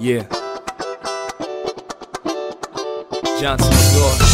Yeah. 0.00 0.28
Johnson 3.40 3.74
Gore. 3.94 4.24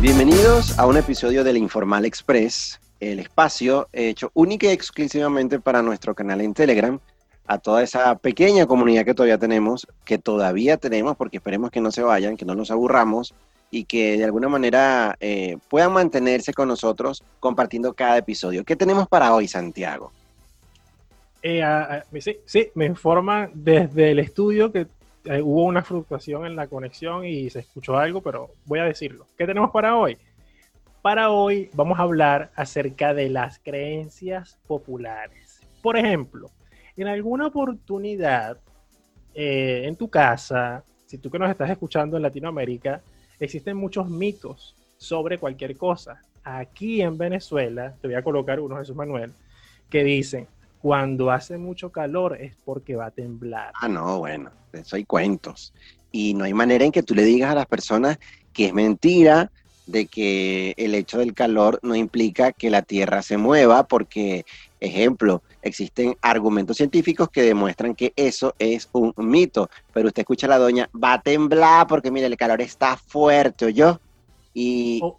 Bienvenidos 0.00 0.76
a 0.76 0.86
un 0.86 0.96
episodio 0.96 1.44
del 1.44 1.56
Informal 1.56 2.04
Express, 2.04 2.80
el 2.98 3.20
espacio 3.20 3.88
hecho 3.92 4.32
única 4.34 4.66
y 4.66 4.70
exclusivamente 4.70 5.60
para 5.60 5.82
nuestro 5.82 6.16
canal 6.16 6.40
en 6.40 6.52
Telegram, 6.52 6.98
a 7.46 7.58
toda 7.58 7.82
esa 7.82 8.14
pequeña 8.16 8.66
comunidad 8.66 9.04
que 9.04 9.14
todavía 9.14 9.38
tenemos, 9.38 9.86
que 10.04 10.18
todavía 10.18 10.76
tenemos, 10.76 11.16
porque 11.16 11.36
esperemos 11.38 11.70
que 11.70 11.80
no 11.80 11.90
se 11.90 12.02
vayan, 12.02 12.36
que 12.36 12.44
no 12.44 12.54
nos 12.54 12.70
aburramos 12.70 13.34
y 13.70 13.84
que 13.84 14.16
de 14.16 14.24
alguna 14.24 14.48
manera 14.48 15.16
eh, 15.20 15.58
puedan 15.68 15.92
mantenerse 15.92 16.54
con 16.54 16.68
nosotros 16.68 17.22
compartiendo 17.40 17.92
cada 17.92 18.18
episodio. 18.18 18.64
¿Qué 18.64 18.76
tenemos 18.76 19.08
para 19.08 19.34
hoy, 19.34 19.48
Santiago? 19.48 20.12
Eh, 21.42 21.62
sí, 22.20 22.38
sí, 22.46 22.70
me 22.74 22.86
informan 22.86 23.50
desde 23.52 24.12
el 24.12 24.18
estudio 24.18 24.72
que 24.72 24.86
eh, 25.26 25.42
hubo 25.42 25.64
una 25.64 25.82
fluctuación 25.82 26.46
en 26.46 26.56
la 26.56 26.66
conexión 26.68 27.24
y 27.24 27.50
se 27.50 27.60
escuchó 27.60 27.96
algo, 27.96 28.22
pero 28.22 28.50
voy 28.64 28.78
a 28.78 28.84
decirlo. 28.84 29.26
¿Qué 29.36 29.46
tenemos 29.46 29.70
para 29.70 29.96
hoy? 29.96 30.16
Para 31.02 31.30
hoy 31.30 31.70
vamos 31.74 31.98
a 31.98 32.02
hablar 32.02 32.50
acerca 32.56 33.12
de 33.12 33.28
las 33.28 33.58
creencias 33.58 34.56
populares. 34.66 35.60
Por 35.82 35.98
ejemplo, 35.98 36.50
en 36.96 37.08
alguna 37.08 37.46
oportunidad 37.48 38.58
eh, 39.34 39.82
en 39.84 39.96
tu 39.96 40.08
casa, 40.08 40.84
si 41.06 41.18
tú 41.18 41.30
que 41.30 41.38
nos 41.38 41.50
estás 41.50 41.70
escuchando 41.70 42.16
en 42.16 42.22
Latinoamérica, 42.22 43.02
existen 43.40 43.76
muchos 43.76 44.08
mitos 44.08 44.76
sobre 44.96 45.38
cualquier 45.38 45.76
cosa. 45.76 46.22
Aquí 46.44 47.02
en 47.02 47.18
Venezuela, 47.18 47.94
te 48.00 48.08
voy 48.08 48.16
a 48.16 48.22
colocar 48.22 48.60
uno, 48.60 48.76
Jesús 48.76 48.94
Manuel, 48.94 49.32
que 49.90 50.04
dicen, 50.04 50.46
cuando 50.80 51.30
hace 51.30 51.56
mucho 51.56 51.90
calor 51.90 52.36
es 52.40 52.56
porque 52.64 52.94
va 52.94 53.06
a 53.06 53.10
temblar. 53.10 53.72
Ah, 53.80 53.88
no, 53.88 54.18
bueno, 54.18 54.50
eso 54.72 54.96
hay 54.96 55.04
cuentos. 55.04 55.72
Y 56.12 56.34
no 56.34 56.44
hay 56.44 56.54
manera 56.54 56.84
en 56.84 56.92
que 56.92 57.02
tú 57.02 57.14
le 57.14 57.24
digas 57.24 57.50
a 57.50 57.54
las 57.54 57.66
personas 57.66 58.18
que 58.52 58.66
es 58.66 58.74
mentira 58.74 59.50
de 59.86 60.06
que 60.06 60.74
el 60.76 60.94
hecho 60.94 61.18
del 61.18 61.34
calor 61.34 61.78
no 61.82 61.94
implica 61.94 62.52
que 62.52 62.70
la 62.70 62.82
Tierra 62.82 63.22
se 63.22 63.36
mueva, 63.36 63.86
porque, 63.86 64.46
ejemplo, 64.80 65.42
existen 65.62 66.16
argumentos 66.22 66.76
científicos 66.76 67.28
que 67.30 67.42
demuestran 67.42 67.94
que 67.94 68.12
eso 68.16 68.54
es 68.58 68.88
un 68.92 69.12
mito. 69.16 69.70
Pero 69.92 70.08
usted 70.08 70.22
escucha 70.22 70.46
a 70.46 70.50
la 70.50 70.58
doña, 70.58 70.88
va 70.94 71.14
a 71.14 71.22
temblar 71.22 71.86
porque, 71.86 72.10
mire, 72.10 72.26
el 72.26 72.36
calor 72.36 72.60
está 72.60 72.96
fuerte, 72.96 73.72
yo 73.72 74.00
Y... 74.52 75.00
Oh. 75.02 75.18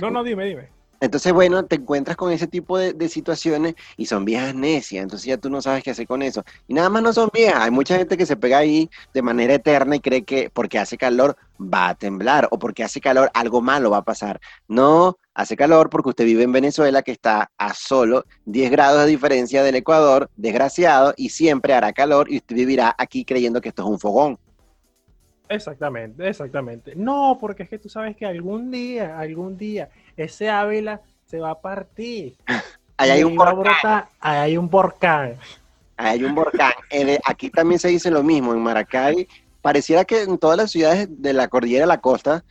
No, 0.00 0.10
no, 0.10 0.24
dime, 0.24 0.46
dime. 0.46 0.81
Entonces, 1.02 1.32
bueno, 1.32 1.64
te 1.64 1.74
encuentras 1.74 2.16
con 2.16 2.30
ese 2.30 2.46
tipo 2.46 2.78
de, 2.78 3.08
situaciones 3.08 3.74
y 3.96 4.06
son 4.06 4.24
viejas 4.24 4.54
necias, 4.54 5.02
entonces 5.02 5.26
ya 5.26 5.36
tú 5.36 5.50
no 5.50 5.60
sabes 5.60 5.82
qué 5.82 5.90
hacer 5.90 6.06
con 6.06 6.22
eso. 6.22 6.44
Y 6.68 6.74
nada 6.74 6.90
más 6.90 7.02
no 7.02 7.12
son 7.12 7.28
viejas, 7.34 7.60
hay 7.60 7.72
mucha 7.72 7.96
gente 7.98 8.16
que 8.16 8.24
se 8.24 8.36
pega 8.36 8.58
ahí 8.58 8.88
de 9.12 9.20
manera 9.20 9.54
eterna 9.54 9.96
y 9.96 10.00
cree 10.00 10.22
que 10.22 10.48
porque 10.48 10.78
hace 10.78 10.96
calor 10.96 11.36
va 11.60 11.88
a 11.88 11.96
temblar 11.96 12.46
o 12.52 12.58
porque 12.60 12.84
hace 12.84 13.00
calor 13.00 13.32
algo 13.34 13.60
malo 13.60 13.90
va 13.90 13.96
a 13.96 14.04
pasar. 14.04 14.40
No, 14.68 15.18
hace 15.34 15.56
calor 15.56 15.90
porque 15.90 16.10
usted 16.10 16.24
vive 16.24 16.44
en 16.44 16.52
Venezuela 16.52 17.02
que 17.02 17.10
está 17.10 17.50
a 17.58 17.74
solo 17.74 18.24
10 18.44 18.70
grados 18.70 19.00
de 19.04 19.10
diferencia 19.10 19.64
del 19.64 19.74
Ecuador, 19.74 20.30
desgraciado, 20.36 21.14
y 21.16 21.30
siempre 21.30 21.74
hará 21.74 21.92
calor 21.92 22.30
y 22.30 22.36
usted 22.36 22.54
vivirá 22.54 22.94
aquí 22.96 23.24
creyendo 23.24 23.60
que 23.60 23.70
esto 23.70 23.82
es 23.82 23.88
un 23.88 23.98
fogón. 23.98 24.38
Exactamente, 25.54 26.28
exactamente. 26.28 26.94
No, 26.96 27.36
porque 27.40 27.64
es 27.64 27.68
que 27.68 27.78
tú 27.78 27.88
sabes 27.88 28.16
que 28.16 28.24
algún 28.26 28.70
día, 28.70 29.18
algún 29.18 29.56
día, 29.56 29.88
ese 30.16 30.48
Ávila 30.50 31.00
se 31.26 31.38
va 31.38 31.50
a 31.50 31.60
partir. 31.60 32.34
Ahí 32.98 33.10
hay 33.10 33.24
un 33.24 33.36
brotar- 33.36 34.06
ahí 34.20 34.38
hay 34.38 34.56
un 34.56 34.68
volcán. 34.70 35.36
Hay 35.96 36.22
un 36.22 36.34
volcán. 36.36 36.72
De- 36.90 37.18
Aquí 37.24 37.50
también 37.50 37.80
se 37.80 37.88
dice 37.88 38.10
lo 38.12 38.22
mismo. 38.22 38.52
En 38.52 38.60
Maracay, 38.60 39.26
pareciera 39.60 40.04
que 40.04 40.22
en 40.22 40.38
todas 40.38 40.56
las 40.56 40.70
ciudades 40.70 41.08
de 41.10 41.32
la 41.32 41.48
cordillera 41.48 41.82
de 41.82 41.88
la 41.88 42.00
costa, 42.00 42.44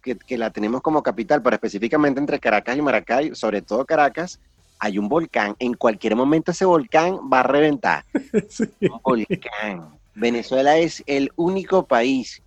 que, 0.00 0.16
que 0.16 0.38
la 0.38 0.50
tenemos 0.50 0.80
como 0.80 1.02
capital, 1.02 1.42
pero 1.42 1.56
específicamente 1.56 2.20
entre 2.20 2.38
Caracas 2.38 2.76
y 2.76 2.80
Maracay, 2.80 3.34
sobre 3.34 3.60
todo 3.60 3.84
Caracas, 3.84 4.40
hay 4.78 4.96
un 4.98 5.08
volcán. 5.10 5.56
En 5.58 5.74
cualquier 5.74 6.16
momento 6.16 6.52
ese 6.52 6.64
volcán 6.64 7.16
va 7.30 7.40
a 7.40 7.42
reventar. 7.42 8.04
Sí. 8.48 8.64
Un 8.80 9.00
volcán. 9.02 9.88
Venezuela 10.14 10.78
es 10.78 11.02
el 11.06 11.30
único 11.36 11.86
país 11.86 12.42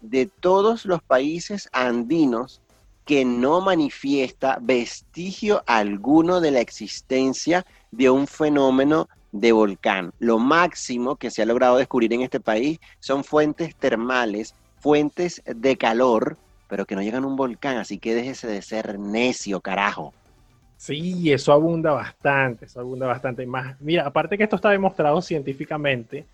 de 0.00 0.26
todos 0.26 0.84
los 0.84 1.02
países 1.02 1.68
andinos 1.72 2.60
que 3.04 3.24
no 3.24 3.60
manifiesta 3.60 4.58
vestigio 4.60 5.62
alguno 5.66 6.40
de 6.40 6.50
la 6.52 6.60
existencia 6.60 7.66
de 7.90 8.10
un 8.10 8.26
fenómeno 8.26 9.08
de 9.32 9.52
volcán. 9.52 10.12
Lo 10.18 10.38
máximo 10.38 11.16
que 11.16 11.30
se 11.30 11.42
ha 11.42 11.46
logrado 11.46 11.76
descubrir 11.76 12.12
en 12.12 12.22
este 12.22 12.40
país 12.40 12.78
son 12.98 13.24
fuentes 13.24 13.74
termales, 13.76 14.54
fuentes 14.78 15.42
de 15.44 15.76
calor, 15.76 16.36
pero 16.68 16.86
que 16.86 16.94
no 16.94 17.02
llegan 17.02 17.24
a 17.24 17.26
un 17.26 17.36
volcán, 17.36 17.78
así 17.78 17.98
que 17.98 18.14
déjese 18.14 18.46
de 18.46 18.62
ser 18.62 18.98
necio, 18.98 19.60
carajo. 19.60 20.14
Sí, 20.76 21.30
eso 21.32 21.52
abunda 21.52 21.92
bastante, 21.92 22.64
eso 22.64 22.80
abunda 22.80 23.06
bastante 23.06 23.44
más. 23.44 23.78
Mira, 23.80 24.06
aparte 24.06 24.38
que 24.38 24.44
esto 24.44 24.56
está 24.56 24.70
demostrado 24.70 25.20
científicamente 25.20 26.24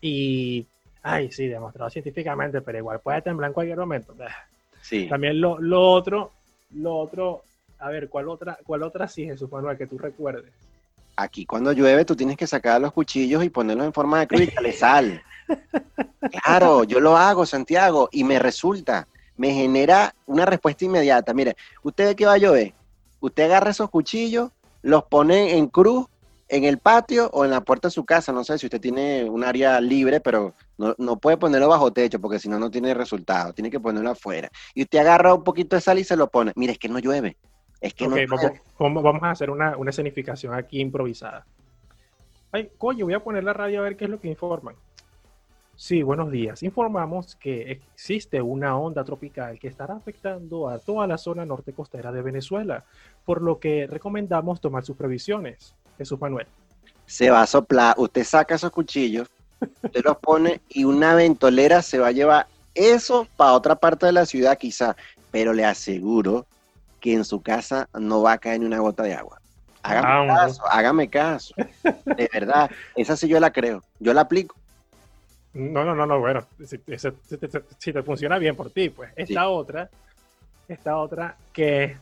y, 0.00 0.66
ay, 1.06 1.30
sí, 1.30 1.46
demostrado 1.46 1.88
científicamente, 1.88 2.60
pero 2.60 2.78
igual 2.78 3.00
puede 3.00 3.22
temblar 3.22 3.50
en 3.50 3.54
cualquier 3.54 3.78
momento. 3.78 4.14
Sí. 4.82 5.08
También 5.08 5.40
lo, 5.40 5.58
lo 5.60 5.92
otro, 5.92 6.32
lo 6.74 6.96
otro, 6.98 7.42
a 7.78 7.90
ver, 7.90 8.08
¿cuál 8.08 8.28
otra, 8.28 8.58
cuál 8.66 8.82
otra 8.82 9.06
sí, 9.06 9.24
Jesús 9.24 9.50
Manuel, 9.50 9.78
que 9.78 9.86
tú 9.86 9.98
recuerdes? 9.98 10.52
Aquí 11.16 11.46
cuando 11.46 11.72
llueve 11.72 12.04
tú 12.04 12.14
tienes 12.16 12.36
que 12.36 12.46
sacar 12.46 12.80
los 12.80 12.92
cuchillos 12.92 13.42
y 13.44 13.50
ponerlos 13.50 13.86
en 13.86 13.92
forma 13.92 14.20
de 14.20 14.26
cruz 14.26 14.40
y 14.42 14.44
echarle 14.44 14.72
sal. 14.72 15.22
Claro, 16.42 16.82
yo 16.82 16.98
lo 16.98 17.16
hago, 17.16 17.46
Santiago, 17.46 18.08
y 18.10 18.24
me 18.24 18.40
resulta, 18.40 19.06
me 19.36 19.52
genera 19.52 20.12
una 20.26 20.44
respuesta 20.44 20.84
inmediata. 20.84 21.32
Mire, 21.32 21.56
usted 21.84 22.04
ve 22.06 22.16
que 22.16 22.26
va 22.26 22.32
a 22.32 22.38
llover, 22.38 22.74
usted 23.20 23.44
agarra 23.44 23.70
esos 23.70 23.88
cuchillos, 23.90 24.50
los 24.82 25.04
pone 25.04 25.56
en 25.56 25.68
cruz 25.68 26.08
en 26.48 26.64
el 26.64 26.78
patio 26.78 27.28
o 27.32 27.44
en 27.44 27.50
la 27.50 27.60
puerta 27.62 27.88
de 27.88 27.92
su 27.92 28.04
casa, 28.04 28.32
no 28.32 28.44
sé 28.44 28.56
si 28.58 28.66
usted 28.66 28.80
tiene 28.80 29.24
un 29.28 29.42
área 29.44 29.80
libre, 29.80 30.20
pero 30.20 30.54
no, 30.78 30.94
no 30.98 31.16
puede 31.18 31.36
ponerlo 31.36 31.68
bajo 31.68 31.92
techo 31.92 32.20
porque 32.20 32.38
si 32.38 32.48
no, 32.48 32.58
no 32.58 32.70
tiene 32.70 32.94
resultado, 32.94 33.52
tiene 33.52 33.70
que 33.70 33.80
ponerlo 33.80 34.10
afuera. 34.10 34.48
Y 34.74 34.82
usted 34.82 34.98
agarra 35.00 35.34
un 35.34 35.42
poquito 35.44 35.74
de 35.76 35.82
sal 35.82 35.98
y 35.98 36.04
se 36.04 36.16
lo 36.16 36.28
pone. 36.28 36.52
Mire, 36.54 36.72
es 36.72 36.78
que 36.78 36.88
no 36.88 36.98
llueve, 37.00 37.36
es 37.80 37.94
que 37.94 38.06
no 38.06 38.16
llueve. 38.16 38.60
vamos- 38.78 39.02
vamos 39.02 39.22
a 39.24 39.30
hacer 39.30 39.50
una, 39.50 39.76
una 39.76 39.90
escenificación 39.90 40.54
aquí 40.54 40.80
improvisada. 40.80 41.44
Ay, 42.52 42.70
coño, 42.78 43.04
voy 43.06 43.14
a 43.14 43.20
poner 43.24 43.42
la 43.44 43.52
radio 43.52 43.80
a 43.80 43.82
ver 43.82 43.96
qué 43.96 44.04
es 44.04 44.10
lo 44.10 44.20
que 44.20 44.28
informan. 44.28 44.76
Sí, 45.74 46.02
buenos 46.02 46.30
días. 46.30 46.62
Informamos 46.62 47.36
que 47.36 47.70
existe 47.70 48.40
una 48.40 48.78
onda 48.78 49.04
tropical 49.04 49.58
que 49.58 49.68
estará 49.68 49.94
afectando 49.94 50.68
a 50.70 50.78
toda 50.78 51.06
la 51.06 51.18
zona 51.18 51.44
norte 51.44 51.74
costera 51.74 52.12
de 52.12 52.22
Venezuela, 52.22 52.84
por 53.26 53.42
lo 53.42 53.58
que 53.58 53.86
recomendamos 53.86 54.60
tomar 54.60 54.84
sus 54.86 54.96
previsiones. 54.96 55.74
Jesús 55.98 56.20
Manuel. 56.20 56.46
se 57.06 57.30
va 57.30 57.42
a 57.42 57.46
soplar, 57.46 57.94
usted 57.98 58.24
saca 58.24 58.56
esos 58.56 58.70
cuchillos, 58.72 59.28
usted 59.82 60.02
los 60.04 60.18
pone 60.18 60.60
y 60.68 60.84
una 60.84 61.14
ventolera 61.14 61.80
se 61.82 61.98
va 61.98 62.08
a 62.08 62.12
llevar 62.12 62.46
eso 62.74 63.26
para 63.36 63.52
otra 63.52 63.76
parte 63.76 64.06
de 64.06 64.12
la 64.12 64.26
ciudad 64.26 64.58
quizá, 64.58 64.96
pero 65.30 65.52
le 65.52 65.64
aseguro 65.64 66.44
que 67.00 67.12
en 67.14 67.24
su 67.24 67.40
casa 67.40 67.88
no 67.94 68.22
va 68.22 68.32
a 68.32 68.38
caer 68.38 68.60
ni 68.60 68.66
una 68.66 68.80
gota 68.80 69.02
de 69.04 69.14
agua. 69.14 69.38
Hágame 69.82 70.08
Vamos. 70.08 70.36
caso, 70.36 70.62
hágame 70.68 71.08
caso. 71.08 71.54
De 72.16 72.28
verdad, 72.32 72.68
esa 72.96 73.16
sí 73.16 73.28
yo 73.28 73.38
la 73.38 73.52
creo, 73.52 73.82
yo 74.00 74.12
la 74.12 74.22
aplico. 74.22 74.56
No, 75.54 75.84
no, 75.84 75.94
no, 75.94 76.04
no, 76.06 76.18
bueno, 76.18 76.44
si, 76.58 76.66
si- 76.66 76.78
si- 76.98 76.98
si- 76.98 77.38
si 77.78 77.92
te 77.92 78.02
funciona 78.02 78.36
bien 78.38 78.56
por 78.56 78.70
ti, 78.70 78.90
pues. 78.90 79.10
Esta 79.16 79.40
Sí. 79.42 79.46
otra, 79.46 79.88
esta 80.68 80.96
otra 80.98 81.36
que 81.52 81.96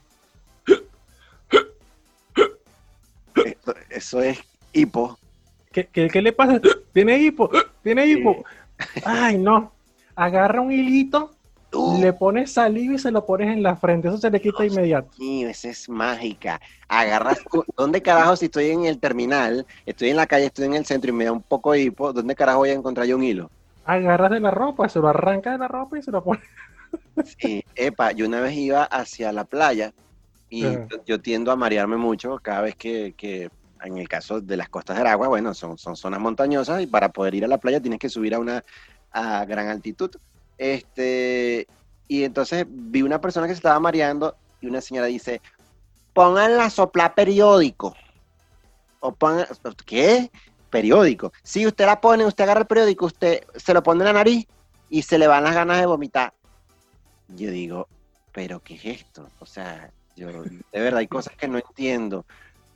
eso 4.04 4.20
es 4.20 4.38
hipo. 4.74 5.18
¿Qué, 5.72 5.86
qué, 5.86 6.08
qué 6.08 6.20
le 6.20 6.32
pasa? 6.32 6.60
¿Tiene 6.92 7.18
hipo? 7.18 7.50
¿Tiene 7.82 8.06
hipo? 8.06 8.44
Ay, 9.02 9.38
no. 9.38 9.72
Agarra 10.14 10.60
un 10.60 10.70
hilito, 10.70 11.30
Uh, 11.72 12.00
le 12.00 12.12
pones 12.12 12.52
saliva 12.52 12.94
y 12.94 12.98
se 12.98 13.10
lo 13.10 13.26
pones 13.26 13.48
en 13.48 13.62
la 13.62 13.74
frente. 13.74 14.06
Eso 14.06 14.18
se 14.18 14.30
le 14.30 14.40
quita 14.40 14.64
inmediato. 14.64 15.10
mío, 15.18 15.48
esa 15.48 15.70
es 15.70 15.88
mágica. 15.88 16.60
Agarras, 16.86 17.40
¿dónde 17.76 18.00
carajo 18.00 18.36
si 18.36 18.44
estoy 18.44 18.70
en 18.70 18.84
el 18.84 19.00
terminal, 19.00 19.66
estoy 19.84 20.10
en 20.10 20.16
la 20.16 20.26
calle, 20.26 20.46
estoy 20.46 20.66
en 20.66 20.74
el 20.74 20.86
centro 20.86 21.10
y 21.10 21.14
me 21.14 21.24
da 21.24 21.32
un 21.32 21.42
poco 21.42 21.72
de 21.72 21.80
hipo, 21.80 22.12
¿dónde 22.12 22.36
carajo 22.36 22.58
voy 22.58 22.70
a 22.70 22.74
encontrar 22.74 23.08
yo 23.08 23.16
un 23.16 23.24
hilo? 23.24 23.50
Agarras 23.84 24.30
de 24.30 24.38
la 24.38 24.52
ropa, 24.52 24.88
se 24.88 25.00
lo 25.00 25.08
arranca 25.08 25.50
de 25.50 25.58
la 25.58 25.66
ropa 25.66 25.98
y 25.98 26.02
se 26.02 26.12
lo 26.12 26.22
pones. 26.22 26.44
Sí, 27.38 27.64
epa, 27.74 28.12
yo 28.12 28.26
una 28.26 28.40
vez 28.40 28.54
iba 28.54 28.84
hacia 28.84 29.32
la 29.32 29.44
playa 29.44 29.92
y 30.48 30.62
yo, 30.62 30.86
yo 31.04 31.20
tiendo 31.20 31.50
a 31.50 31.56
marearme 31.56 31.96
mucho 31.96 32.38
cada 32.40 32.60
vez 32.60 32.76
que, 32.76 33.14
que 33.16 33.50
en 33.82 33.98
el 33.98 34.08
caso 34.08 34.40
de 34.40 34.56
las 34.56 34.68
costas 34.68 34.96
de 34.96 35.02
Aragua, 35.02 35.28
bueno, 35.28 35.54
son, 35.54 35.78
son 35.78 35.96
zonas 35.96 36.20
montañosas 36.20 36.82
y 36.82 36.86
para 36.86 37.10
poder 37.10 37.34
ir 37.34 37.44
a 37.44 37.48
la 37.48 37.58
playa 37.58 37.80
tienes 37.80 37.98
que 37.98 38.08
subir 38.08 38.34
a 38.34 38.38
una 38.38 38.62
a 39.12 39.44
gran 39.44 39.68
altitud. 39.68 40.10
Este, 40.58 41.66
y 42.08 42.24
entonces 42.24 42.66
vi 42.68 43.02
una 43.02 43.20
persona 43.20 43.46
que 43.46 43.54
se 43.54 43.58
estaba 43.58 43.80
mareando 43.80 44.36
y 44.60 44.66
una 44.66 44.80
señora 44.80 45.06
dice, 45.06 45.40
pongan 46.12 46.56
la 46.56 46.70
sopla 46.70 47.14
periódico. 47.14 47.94
O 49.00 49.12
pongan, 49.12 49.46
¿qué? 49.86 50.30
Periódico. 50.70 51.32
Si 51.42 51.66
usted 51.66 51.86
la 51.86 52.00
pone, 52.00 52.26
usted 52.26 52.44
agarra 52.44 52.60
el 52.60 52.66
periódico, 52.66 53.06
usted 53.06 53.44
se 53.54 53.74
lo 53.74 53.82
pone 53.82 54.00
en 54.00 54.06
la 54.06 54.12
nariz 54.12 54.46
y 54.90 55.02
se 55.02 55.18
le 55.18 55.26
van 55.26 55.44
las 55.44 55.54
ganas 55.54 55.78
de 55.78 55.86
vomitar. 55.86 56.32
Yo 57.28 57.50
digo, 57.50 57.88
pero 58.32 58.60
¿qué 58.60 58.74
es 58.74 58.84
esto? 58.84 59.28
O 59.38 59.46
sea, 59.46 59.90
yo 60.16 60.28
de 60.28 60.80
verdad 60.80 60.98
hay 60.98 61.08
cosas 61.08 61.36
que 61.36 61.48
no 61.48 61.58
entiendo. 61.58 62.24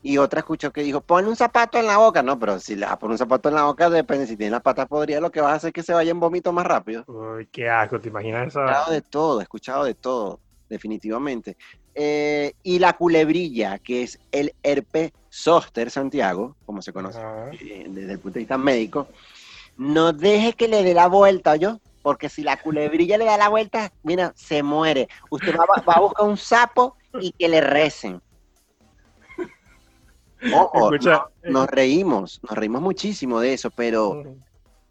Y 0.02 0.18
otra 0.18 0.40
escuchó 0.40 0.72
que 0.72 0.82
dijo, 0.82 1.00
pon 1.00 1.26
un 1.26 1.34
zapato 1.36 1.78
en 1.78 1.86
la 1.86 1.98
boca. 1.98 2.22
No, 2.22 2.38
pero 2.38 2.60
si 2.60 2.76
le 2.76 2.86
vas 2.86 2.94
a 2.94 2.98
poner 2.98 3.12
un 3.12 3.18
zapato 3.18 3.48
en 3.48 3.56
la 3.56 3.64
boca, 3.64 3.90
depende. 3.90 4.26
Si 4.26 4.36
tiene 4.36 4.52
las 4.52 4.62
patas 4.62 4.86
podridas, 4.86 5.20
lo 5.22 5.30
que 5.30 5.40
vas 5.40 5.52
a 5.52 5.56
hacer 5.56 5.68
es 5.68 5.74
que 5.74 5.82
se 5.82 5.92
vaya 5.92 6.10
en 6.10 6.20
vómito 6.20 6.52
más 6.52 6.66
rápido. 6.66 7.04
Uy, 7.06 7.46
qué 7.46 7.68
asco, 7.68 8.00
¿te 8.00 8.08
imaginas 8.08 8.44
He 8.44 8.48
eso? 8.48 8.60
escuchado 8.60 8.92
de 8.92 9.02
todo, 9.02 9.40
he 9.40 9.42
escuchado 9.42 9.84
de 9.84 9.94
todo, 9.94 10.40
definitivamente. 10.68 11.56
Eh, 11.94 12.52
y 12.62 12.78
la 12.78 12.92
culebrilla, 12.92 13.78
que 13.80 14.04
es 14.04 14.20
el 14.30 14.54
herpes 14.62 15.10
zoster 15.32 15.90
Santiago, 15.90 16.56
como 16.64 16.80
se 16.80 16.92
conoce 16.92 17.18
eh, 17.60 17.86
desde 17.88 18.12
el 18.12 18.18
punto 18.20 18.34
de 18.34 18.40
vista 18.40 18.56
médico, 18.56 19.08
no 19.76 20.12
deje 20.12 20.52
que 20.52 20.68
le 20.68 20.84
dé 20.84 20.94
la 20.94 21.08
vuelta, 21.08 21.56
yo, 21.56 21.80
porque 22.02 22.28
si 22.28 22.42
la 22.42 22.56
culebrilla 22.60 23.18
le 23.18 23.24
da 23.24 23.36
la 23.36 23.48
vuelta, 23.48 23.92
mira, 24.04 24.32
se 24.36 24.62
muere. 24.62 25.08
Usted 25.30 25.56
va, 25.56 25.64
va 25.82 25.94
a 25.94 26.00
buscar 26.00 26.26
un 26.26 26.36
sapo 26.36 26.96
y 27.20 27.32
que 27.32 27.48
le 27.48 27.60
recen. 27.60 28.20
Ojo, 30.52 30.90
no- 31.10 31.30
nos 31.52 31.66
reímos, 31.68 32.40
nos 32.42 32.56
reímos 32.58 32.82
muchísimo 32.82 33.40
de 33.40 33.52
eso, 33.54 33.70
pero 33.70 34.22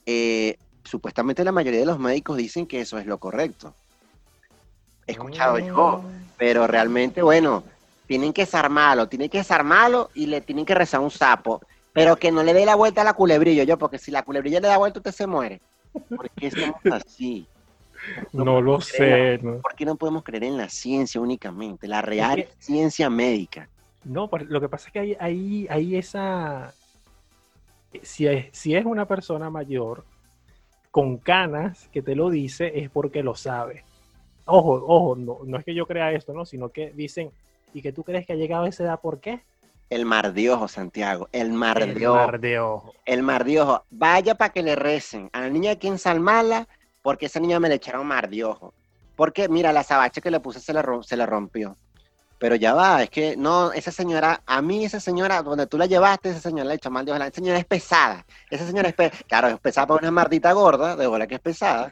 eh, 0.05 0.57
supuestamente 0.83 1.44
la 1.44 1.51
mayoría 1.51 1.79
de 1.81 1.85
los 1.85 1.99
médicos 1.99 2.38
dicen 2.38 2.65
que 2.65 2.81
eso 2.81 2.97
es 2.97 3.05
lo 3.05 3.17
correcto. 3.19 3.75
He 5.05 5.11
escuchado 5.13 5.59
yo, 5.59 6.01
pero 6.38 6.67
realmente, 6.67 7.21
bueno, 7.21 7.63
tienen 8.05 8.33
que 8.33 8.44
desarmarlo, 8.44 9.07
tienen 9.07 9.29
que 9.29 9.39
desarmarlo 9.39 10.09
y 10.13 10.25
le 10.27 10.41
tienen 10.41 10.65
que 10.65 10.75
rezar 10.75 10.99
un 11.01 11.11
sapo, 11.11 11.61
pero 11.94 12.15
que 12.17 12.31
no 12.31 12.44
le 12.44 12.53
dé 12.53 12.65
la 12.65 12.75
vuelta 12.75 13.01
a 13.01 13.03
la 13.05 13.13
culebrilla, 13.13 13.63
yo, 13.63 13.77
porque 13.77 13.97
si 13.99 14.11
la 14.11 14.23
culebrilla 14.23 14.59
le 14.59 14.67
da 14.67 14.77
vuelta, 14.77 14.99
usted 14.99 15.11
se 15.11 15.27
muere. 15.27 15.61
¿Por 15.94 16.29
qué 16.31 16.51
somos 16.51 16.75
así? 16.91 17.47
No 18.33 18.61
lo 18.61 18.79
sé. 18.81 19.39
No, 19.41 19.61
¿Por 19.61 19.75
qué 19.75 19.85
no 19.85 19.95
podemos 19.95 20.23
creer 20.23 20.44
en 20.45 20.57
la 20.57 20.69
ciencia 20.69 21.19
únicamente, 21.19 21.88
la 21.88 22.01
real 22.01 22.35
que- 22.38 22.49
ciencia 22.59 23.09
médica? 23.09 23.69
No, 24.07 24.30
pues, 24.30 24.45
lo 24.48 24.62
que 24.62 24.69
pasa 24.69 24.88
es 24.88 24.94
que 24.94 25.00
hay, 25.00 25.18
hay, 25.19 25.68
hay 25.69 25.95
esa... 25.95 26.74
Si 28.01 28.27
es, 28.27 28.48
si 28.51 28.75
es 28.75 28.86
una 28.86 29.07
persona 29.07 29.50
mayor 29.50 30.06
con 30.92 31.18
canas 31.18 31.89
que 31.92 32.01
te 32.01 32.15
lo 32.15 32.30
dice, 32.30 32.80
es 32.80 32.89
porque 32.89 33.24
lo 33.24 33.36
sabe. 33.36 33.83
Ojo, 34.45 34.83
ojo, 34.88 35.15
no, 35.15 35.39
no 35.45 35.57
es 35.57 35.65
que 35.65 35.74
yo 35.75 35.86
crea 35.86 36.12
esto, 36.12 36.33
¿no? 36.33 36.45
Sino 36.45 36.69
que 36.69 36.92
dicen, 36.92 37.31
¿y 37.74 37.81
que 37.81 37.92
tú 37.92 38.04
crees 38.04 38.25
que 38.25 38.33
ha 38.33 38.38
llegado 38.38 38.65
a 38.65 38.69
esa 38.69 38.83
edad? 38.83 39.00
¿Por 39.00 39.19
qué? 39.19 39.42
El 39.89 40.06
mar 40.06 40.33
de 40.33 40.50
ojo, 40.50 40.68
Santiago, 40.68 41.30
el 41.31 41.51
mar 41.51 41.81
El 41.81 41.94
de 41.94 42.07
ojo. 42.07 42.18
mar 42.18 42.39
de 42.39 42.59
ojo. 42.59 42.94
El 43.06 43.24
mar 43.24 43.45
de 43.45 43.62
ojo. 43.62 43.83
Vaya 43.89 44.36
para 44.36 44.51
que 44.51 44.63
le 44.63 44.75
recen. 44.75 45.30
A 45.33 45.42
la 45.42 45.50
niña 45.50 45.71
hay 45.71 45.77
que 45.77 45.88
ensalmarla 45.88 46.68
porque 47.01 47.27
esa 47.27 47.39
niña 47.39 47.59
me 47.59 47.69
le 47.69 47.75
echaron 47.75 48.06
mar 48.06 48.30
de 48.30 48.44
ojo. 48.44 48.74
Porque, 49.15 49.48
mira, 49.48 49.71
la 49.71 49.83
sabache 49.83 50.21
que 50.21 50.30
le 50.30 50.39
puse 50.39 50.59
se 50.59 50.74
le, 50.74 50.81
se 51.04 51.15
le 51.15 51.25
rompió. 51.25 51.75
Pero 52.39 52.55
ya 52.55 52.73
va, 52.75 53.01
es 53.01 53.09
que 53.09 53.35
no, 53.35 53.71
esa 53.71 53.91
señora, 53.91 54.43
a 54.45 54.61
mí 54.61 54.85
esa 54.85 54.99
señora, 54.99 55.41
donde 55.41 55.65
tú 55.65 55.77
la 55.77 55.87
llevaste, 55.87 56.29
esa 56.29 56.39
señora 56.39 56.69
le 56.69 56.75
echó 56.75 56.91
mal 56.91 57.03
de 57.03 57.11
ojo. 57.11 57.19
La 57.19 57.31
señora 57.31 57.57
es 57.57 57.65
pesada. 57.65 58.25
Esa 58.51 58.67
señora 58.67 58.89
es 58.89 58.95
pesada. 58.95 59.23
Claro, 59.27 59.47
es 59.47 59.59
pesada 59.59 59.87
para 59.87 59.99
una 60.01 60.11
mardita 60.11 60.51
gorda, 60.51 60.95
de 60.95 61.07
bola 61.07 61.25
que 61.25 61.35
es 61.35 61.41
pesada. 61.41 61.91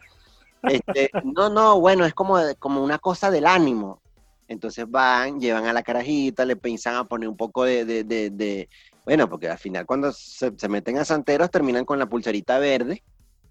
Este, 0.63 1.09
no, 1.24 1.50
no, 1.50 1.80
bueno, 1.80 2.06
es 2.06 2.13
como, 2.13 2.38
como 2.59 2.83
una 2.83 3.00
cosa 3.00 3.31
del 3.31 3.47
ánimo. 3.47 4.01
Entonces 4.47 4.86
van, 4.88 5.39
llevan 5.39 5.65
a 5.65 5.74
la 5.74 5.81
carajita, 5.81 6.45
le 6.45 6.56
piensan 6.56 6.95
a 6.95 7.06
poner 7.06 7.27
un 7.27 7.38
poco 7.38 7.63
de, 7.63 7.83
de, 7.83 8.03
de- 8.03 8.30
de- 8.30 8.69
bueno, 9.03 9.27
porque 9.27 9.50
al 9.50 9.57
final 9.57 9.86
cuando 9.88 10.12
se, 10.12 10.51
se 10.56 10.68
meten 10.69 10.97
a 11.00 11.06
santeros 11.06 11.50
terminan 11.50 11.86
con 11.86 11.97
la 11.97 12.06
pulserita 12.06 12.59
verde. 12.59 13.03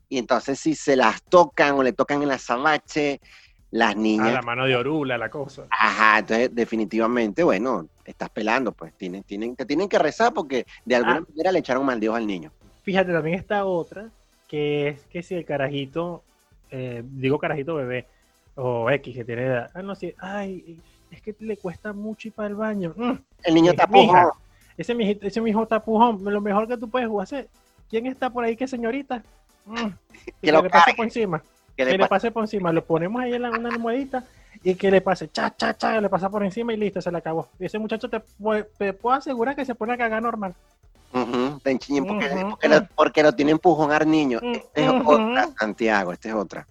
Y 0.08 0.18
entonces 0.18 0.60
si 0.60 0.76
se 0.76 0.94
las 0.94 1.22
tocan 1.24 1.74
o 1.74 1.82
le 1.82 1.92
tocan 1.92 2.22
en 2.22 2.28
la 2.28 2.38
las 3.74 3.90
Ah, 3.90 3.98
niñas, 3.98 4.32
la 4.32 4.42
mano 4.42 4.66
de 4.66 4.76
orula, 4.76 5.18
la 5.18 5.28
cosa. 5.28 5.66
ajá, 5.68 6.20
entonces 6.20 6.54
definitivamente, 6.54 7.42
bueno, 7.42 7.88
estás 8.04 8.30
pelando, 8.30 8.70
pues 8.70 8.92
tienen, 8.94 9.24
tienen, 9.24 9.56
te 9.56 9.66
tienen 9.66 9.88
que 9.88 9.98
rezar 9.98 10.32
porque 10.32 10.64
de 10.84 10.94
alguna 10.94 11.16
Ah. 11.16 11.24
manera 11.28 11.50
le 11.52 11.58
echaron 11.58 11.84
mal 11.84 11.98
Dios 11.98 12.14
al 12.14 12.24
niño. 12.26 12.52
Fíjate, 12.84 13.12
también 13.12 13.36
está 13.36 13.64
otra, 13.64 14.10
que 14.46 14.88
es 14.88 15.00
que 15.06 15.24
si 15.24 15.34
el 15.34 15.44
carajito, 15.44 16.22
eh, 16.70 17.02
digo 17.04 17.38
carajito 17.40 17.74
bebé, 17.74 18.06
o 18.54 18.88
X 18.90 19.12
que 19.16 19.24
tiene 19.24 19.42
edad, 19.46 19.70
ah, 19.74 19.82
no, 19.82 19.94
ay, 20.18 20.78
es 21.10 21.20
que 21.20 21.34
le 21.40 21.56
cuesta 21.56 21.92
mucho 21.92 22.28
ir 22.28 22.34
para 22.34 22.46
el 22.48 22.54
baño. 22.54 22.94
Mm, 22.96 23.12
El 23.42 23.54
niño 23.54 23.70
está 23.72 23.88
pujón. 23.88 24.28
ese, 24.76 24.94
mi, 24.94 25.18
ese 25.20 25.40
mi 25.40 25.50
hijo 25.50 25.64
está 25.64 25.80
pujón, 25.80 26.22
lo 26.22 26.40
mejor 26.40 26.68
que 26.68 26.76
tú 26.76 26.88
puedes 26.88 27.08
hacer. 27.20 27.48
¿Quién 27.90 28.06
está 28.06 28.30
por 28.30 28.44
ahí 28.44 28.54
que 28.56 28.68
señorita? 28.68 29.24
Mm, 29.66 29.86
y 30.42 30.46
Que 30.46 30.52
lo 30.52 30.62
pase 30.68 30.94
por 30.94 31.06
encima. 31.06 31.42
¿Qué 31.76 31.84
Que 31.84 31.98
le 31.98 32.06
pase 32.06 32.30
por 32.30 32.44
encima. 32.44 32.72
Lo 32.72 32.84
ponemos 32.84 33.20
ahí 33.22 33.34
en 33.34 33.42
la- 33.42 33.50
una 33.50 33.68
almohadita 33.68 34.24
y 34.62 34.74
que 34.76 34.90
le 34.90 35.00
pase 35.00 35.28
cha, 35.28 35.54
cha, 35.56 35.76
cha, 35.76 36.00
le 36.00 36.08
pasa 36.08 36.28
por 36.30 36.44
encima 36.44 36.72
y 36.72 36.76
listo, 36.76 37.00
se 37.00 37.10
le 37.10 37.18
acabó. 37.18 37.48
Y 37.58 37.66
ese 37.66 37.78
muchacho 37.78 38.08
te, 38.08 38.20
puedo 38.20 39.12
asegurar 39.12 39.56
que 39.56 39.64
se 39.64 39.74
pone 39.74 39.94
a 39.94 39.98
cagar 39.98 40.22
normal. 40.22 40.54
Porque, 42.06 42.28
porque 42.50 42.68
lo, 42.68 42.86
porque 42.94 43.22
lo 43.22 43.32
tiene 43.32 43.52
empujonar 43.52 44.02
al 44.02 44.10
niño. 44.10 44.38
Ujú. 44.38 44.52
Esta 44.52 44.80
es 44.80 44.90
otra, 45.04 45.48
Santiago, 45.58 46.12
esta 46.12 46.28
es 46.28 46.34
otra. 46.34 46.66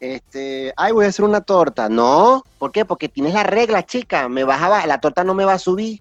Este, 0.00 0.72
ay, 0.76 0.92
voy 0.92 1.04
a 1.06 1.08
hacer 1.08 1.24
una 1.24 1.40
torta. 1.40 1.88
No, 1.88 2.44
¿por 2.58 2.70
qué? 2.70 2.84
Porque 2.84 3.08
tienes 3.08 3.34
la 3.34 3.42
regla, 3.42 3.84
chica. 3.84 4.28
Me 4.28 4.44
vas 4.44 4.62
a 4.62 4.86
la 4.86 5.00
torta 5.00 5.24
no 5.24 5.34
me 5.34 5.44
va 5.44 5.54
a 5.54 5.58
subir. 5.58 6.00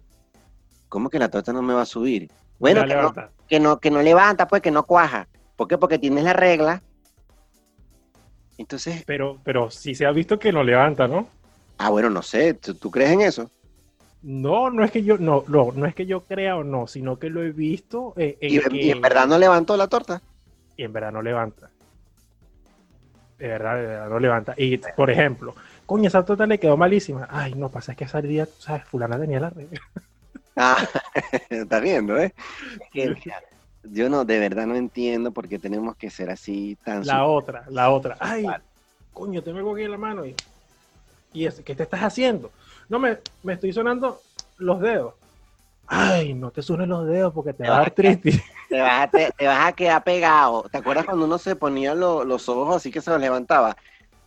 ¿Cómo 0.90 1.10
que 1.10 1.20
la 1.20 1.30
torta 1.30 1.52
no 1.52 1.62
me 1.62 1.74
va 1.74 1.82
a 1.82 1.86
subir? 1.86 2.30
Bueno, 2.60 2.82
que 2.86 2.94
no, 2.96 3.14
que 3.48 3.60
no, 3.60 3.80
que 3.80 3.92
no 3.92 4.02
levanta, 4.02 4.48
pues, 4.48 4.62
que 4.62 4.72
no 4.72 4.84
cuaja. 4.84 5.28
¿Por 5.56 5.68
qué? 5.68 5.78
Porque 5.78 5.98
tienes 5.98 6.24
la 6.24 6.34
regla. 6.34 6.82
Entonces, 8.58 9.06
Pero, 9.06 9.40
pero 9.44 9.72
sí 9.72 9.96
se 9.96 10.06
ha 10.06 10.12
visto 10.12 10.38
que 10.40 10.52
no 10.52 10.64
levanta, 10.64 11.08
¿no? 11.08 11.30
ah, 11.78 11.90
bueno, 11.90 12.10
no 12.10 12.22
sé, 12.22 12.54
¿tú, 12.56 12.76
tú 12.76 12.92
crees 12.92 13.12
en 13.12 13.22
eso? 13.22 13.52
No, 14.22 14.70
no 14.70 14.84
es 14.84 14.92
que 14.92 15.04
yo, 15.04 15.18
no, 15.18 15.44
no, 15.48 15.72
no 15.72 15.86
es 15.88 15.96
que 15.96 16.06
yo 16.06 16.26
crea 16.26 16.58
o 16.58 16.64
no, 16.64 16.86
sino 16.88 17.18
que 17.20 17.30
lo 17.30 17.42
he 17.44 17.52
visto 17.52 18.14
eh, 18.18 18.38
en 18.42 18.56
Y, 18.56 18.60
que- 18.60 18.70
y 18.88 18.92
en 18.92 19.02
verdad 19.02 19.28
no 19.28 19.38
levantó 19.38 19.78
la 19.78 19.88
torta. 19.88 20.22
y 20.78 20.84
en 20.84 20.94
verdad 20.94 21.12
no 21.12 21.22
levanta. 21.22 21.74
De 23.38 23.48
verdad, 23.48 23.76
de 23.78 23.86
verdad 23.86 24.10
no 24.10 24.20
levanta. 24.20 24.54
Y, 24.58 24.78
por 24.80 25.10
ejemplo, 25.12 25.56
coño, 25.86 26.08
esa 26.08 26.26
torta 26.26 26.48
le 26.48 26.60
quedó 26.60 26.76
malísima. 26.78 27.28
Ay, 27.30 27.54
no, 27.54 27.70
pasa 27.70 27.92
es 27.92 27.98
que 27.98 28.06
ese 28.06 28.22
día, 28.24 28.48
¿sabes? 28.58 28.84
Fulana 28.86 29.20
tenía 29.20 29.40
la 29.40 29.50
regla. 29.52 29.80
Ah, 30.56 30.78
estás 31.50 31.82
viendo, 31.82 32.18
¿eh? 32.18 32.34
Que, 32.92 33.10
mira, 33.10 33.42
yo 33.92 34.10
no, 34.10 34.26
de 34.26 34.40
verdad 34.40 34.66
no 34.68 34.76
entiendo 34.76 35.32
por 35.32 35.48
qué 35.48 35.60
tenemos 35.60 35.96
que 35.96 36.10
ser 36.10 36.30
así 36.30 36.78
tan... 36.84 37.06
La 37.06 37.26
otra, 37.26 37.66
la 37.70 37.90
otra. 37.90 38.18
Ay, 38.20 38.46
coño, 39.14 39.42
tengo 39.44 39.58
algo 39.60 39.74
aquí 39.74 39.84
en 39.84 39.92
la 39.92 39.98
mano. 39.98 40.26
Y, 40.26 40.36
y 41.34 41.46
es, 41.46 41.62
¿qué 41.62 41.76
te 41.76 41.84
estás 41.84 42.02
haciendo? 42.02 42.52
No, 42.90 43.00
me, 43.00 43.18
me 43.44 43.54
estoy 43.54 43.74
sonando 43.74 44.22
los 44.58 44.80
dedos. 44.80 45.14
Ay, 45.88 46.34
no 46.34 46.52
te 46.52 46.62
suenen 46.62 46.90
los 46.90 47.08
dedos 47.08 47.34
porque 47.34 47.54
te 47.54 47.64
Te 47.64 47.70
va 47.70 47.78
a 47.78 47.80
vas 47.80 47.86
dar 47.86 47.92
a 47.92 47.96
quedar- 47.96 48.22
triste. 48.22 48.44
te, 48.70 48.82
vas 48.82 49.04
a, 49.04 49.10
te, 49.10 49.32
te 49.38 49.48
vas 49.48 49.68
a 49.68 49.74
quedar 49.74 50.04
pegado. 50.04 50.64
¿Te 50.70 50.78
acuerdas 50.78 51.06
cuando 51.06 51.26
uno 51.26 51.38
se 51.38 51.56
ponía 51.56 51.96
lo- 51.96 52.24
los 52.26 52.50
ojos 52.50 52.76
así 52.76 52.92
que 52.92 53.02
se 53.02 53.10
los 53.12 53.20
levantaba? 53.22 53.76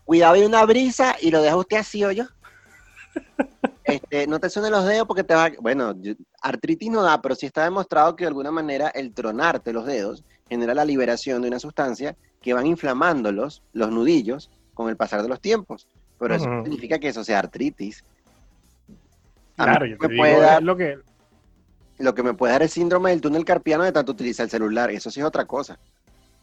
Cuidado, 0.05 0.35
hay 0.35 0.45
una 0.45 0.64
brisa 0.64 1.17
y 1.21 1.31
lo 1.31 1.43
deja 1.43 1.57
usted 1.57 1.76
así, 1.76 2.02
¿o 2.05 2.11
yo? 2.11 2.25
Este, 3.94 4.26
no 4.26 4.38
te 4.40 4.50
suenen 4.50 4.73
los 4.73 4.85
dedos 4.85 5.06
porque 5.06 5.25
te 5.25 5.35
va 5.35 5.47
a... 5.47 5.52
Bueno, 5.61 5.94
artritis 6.42 6.90
no 6.90 7.02
da, 7.02 7.20
pero 7.20 7.35
sí 7.35 7.47
está 7.47 7.64
demostrado 7.64 8.16
que 8.16 8.25
de 8.25 8.28
alguna 8.28 8.50
manera 8.50 8.88
el 8.88 9.12
tronarte 9.14 9.73
los 9.73 9.87
dedos 9.87 10.25
genera 10.49 10.75
la 10.75 10.85
liberación 10.85 11.42
de 11.42 11.49
una 11.49 11.59
sustancia 11.61 12.14
que 12.42 12.52
van 12.54 12.66
inflamándolos, 12.66 13.62
los 13.73 13.90
nudillos, 13.90 14.50
con 14.75 14.88
el 14.88 14.97
pasar 14.97 15.23
de 15.23 15.28
los 15.28 15.40
tiempos. 15.40 15.87
Pero 16.18 16.35
eso 16.35 16.49
Ujú. 16.49 16.62
significa 16.64 16.99
que 16.99 17.09
eso 17.09 17.25
sea 17.25 17.38
artritis. 17.38 18.02
A 19.59 19.64
Claro, 19.64 19.87
yo 19.87 19.97
te 19.99 20.09
me 20.09 20.14
digo 20.14 20.23
puede 20.23 20.40
dar- 20.40 20.59
es 20.59 20.64
lo 20.64 20.76
que, 20.76 20.99
lo 21.99 22.14
que 22.14 22.23
me 22.23 22.35
puede 22.35 22.52
dar 22.52 22.62
el 22.62 22.68
síndrome 22.68 23.11
del 23.11 23.20
túnel 23.20 23.44
carpiano 23.44 23.85
de 23.85 23.92
tanto 23.92 24.12
utilizar 24.12 24.44
el 24.44 24.50
celular. 24.50 24.90
Eso 24.90 25.11
sí 25.11 25.20
es 25.20 25.26
otra 25.26 25.44
cosa. 25.44 25.76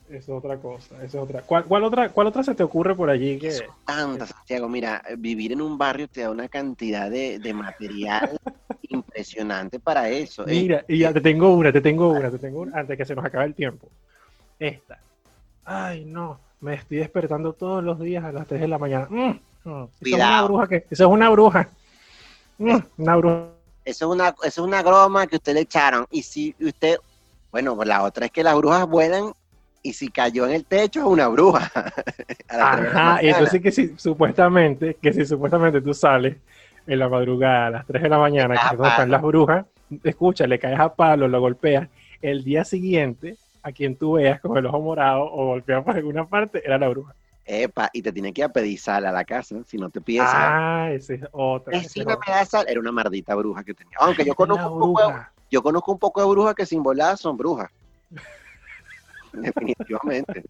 Es 0.10 0.30
otra 0.30 0.58
cosa, 0.58 1.04
es 1.04 1.14
otra. 1.16 1.42
¿Cuál, 1.42 1.66
cuál 1.66 1.84
otra, 1.84 2.10
¿Cuál 2.10 2.28
otra 2.28 2.44
se 2.44 2.56
te 2.56 2.64
ocurre 2.64 2.96
por 2.96 3.10
allí 3.10 3.38
que 3.38 3.52
Son 3.52 3.68
tantas, 3.86 4.30
Santiago. 4.30 4.70
Mira, 4.70 5.04
vivir 5.18 5.52
en 5.52 5.62
un 5.62 5.78
barrio 5.78 6.08
te 6.08 6.22
da 6.22 6.32
una 6.32 6.48
cantidad 6.48 7.10
de, 7.10 7.40
de 7.40 7.54
material 7.54 8.40
impresionante 8.90 9.80
para 9.80 10.10
eso. 10.10 10.48
Eh, 10.48 10.52
Mira, 10.52 10.86
y 10.88 11.00
ya 11.00 11.14
te 11.14 11.22
tengo 11.22 11.54
una, 11.54 11.72
te 11.72 11.82
tengo 11.82 12.10
una, 12.10 12.32
te 12.32 12.40
tengo 12.40 12.62
una, 12.62 12.80
antes 12.80 12.98
que 12.98 13.06
se 13.06 13.16
nos 13.16 13.26
acabe 13.26 13.46
el 13.46 13.54
tiempo. 13.54 13.88
Esta. 14.60 15.00
Ay, 15.66 16.06
no, 16.06 16.40
me 16.62 16.76
estoy 16.76 16.98
despertando 16.98 17.54
todos 17.54 17.84
los 17.84 18.00
días 18.00 18.24
a 18.24 18.32
las 18.32 18.48
3 18.48 18.62
de 18.62 18.68
la 18.68 18.78
mañana. 18.78 19.08
Mm, 19.10 19.40
mm. 19.66 19.88
Esa 20.02 20.10
es 20.10 20.14
una 20.14 20.44
bruja 20.44 20.68
que, 20.68 20.76
esa 20.90 21.04
es 21.04 21.10
una 21.10 21.30
bruja. 21.30 21.70
Mm, 22.58 22.78
una 22.98 23.16
bruja. 23.18 23.50
eso 23.84 24.06
es 24.06 24.16
una, 24.16 24.30
eso 24.30 24.46
es 24.46 24.58
una 24.58 24.82
broma 24.82 25.28
que 25.28 25.36
usted 25.36 25.54
le 25.54 25.62
echaron. 25.62 26.08
Y 26.10 26.24
si 26.24 26.56
usted, 26.62 26.98
bueno, 27.52 27.78
la 27.84 28.04
otra 28.04 28.28
es 28.28 28.32
que 28.32 28.44
las 28.44 28.56
brujas 28.56 28.88
vuelan 28.88 29.34
y 29.88 29.94
si 29.94 30.10
cayó 30.10 30.46
en 30.46 30.52
el 30.54 30.66
techo 30.66 31.00
es 31.00 31.06
una 31.06 31.28
bruja. 31.30 31.72
Ajá, 32.50 33.24
y 33.24 33.28
entonces 33.30 33.62
que 33.62 33.72
si 33.72 33.98
supuestamente, 33.98 34.98
que 35.02 35.14
si 35.14 35.26
supuestamente 35.26 35.82
tú 35.82 35.94
sales 35.94 36.38
en 36.86 37.00
la 37.00 37.08
madrugada 37.10 37.68
a 37.68 37.70
las 37.70 37.88
3 37.88 38.04
de 38.04 38.10
la 38.10 38.18
mañana, 38.18 38.56
que 38.56 38.60
Ah, 38.62 38.68
es 38.68 38.74
están 38.74 38.98
palo. 38.98 39.12
las 39.12 39.22
brujas, 39.22 39.66
escucha, 40.04 40.46
le 40.48 40.60
caes 40.60 40.80
a 40.80 40.94
palo, 40.94 41.28
lo 41.28 41.40
golpeas, 41.40 41.88
el 42.22 42.44
día 42.44 42.66
siguiente, 42.66 43.38
a 43.64 43.72
quien 43.72 43.96
tú 43.98 44.14
veas 44.14 44.40
con 44.42 44.58
el 44.58 44.66
ojo 44.66 44.82
morado 44.82 45.24
o 45.24 45.48
golpeado 45.48 45.84
por 45.86 45.96
alguna 45.96 46.26
parte, 46.26 46.62
era 46.66 46.78
la 46.78 46.90
bruja. 46.90 47.14
Epa, 47.46 47.90
y 47.94 48.02
te 48.02 48.12
tiene 48.12 48.34
que 48.34 48.42
ir 48.42 48.46
a 48.46 48.50
pedir 48.50 48.78
sal 48.78 49.06
a 49.06 49.12
la 49.14 49.24
casa, 49.24 49.56
si 49.66 49.78
no 49.78 49.90
te 49.90 50.02
pides 50.02 50.24
sal. 50.30 50.50
Ah, 50.52 50.90
esa 50.92 51.14
es 51.14 51.22
otra. 51.32 51.78
esa 51.78 51.88
es 51.88 52.06
otra. 52.06 52.18
me 52.28 52.34
da 52.34 52.46
sal. 52.46 52.66
Era 52.68 52.80
una 52.82 52.92
maldita 52.92 53.36
bruja 53.36 53.64
que 53.64 53.74
tenía. 53.74 53.96
Aunque 54.02 54.26
yo 54.26 54.36
conozco, 54.36 54.70
un 54.74 54.80
poco, 54.94 55.08
de- 55.08 55.16
yo 55.50 55.64
conozco 55.64 55.92
un 55.94 56.00
poco 56.00 56.22
de 56.22 56.28
brujas 56.30 56.56
que 56.56 56.66
sin 56.66 56.84
volar 56.84 57.18
son 57.18 57.38
brujas. 57.38 57.70
Definitivamente. 59.42 60.44